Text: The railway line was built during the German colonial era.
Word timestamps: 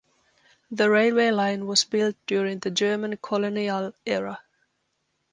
The 0.71 0.89
railway 0.89 1.29
line 1.29 1.67
was 1.67 1.83
built 1.83 2.15
during 2.25 2.57
the 2.57 2.71
German 2.71 3.17
colonial 3.17 3.93
era. 4.03 4.41